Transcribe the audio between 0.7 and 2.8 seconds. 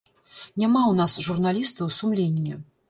ў нас, журналістаў, сумлення.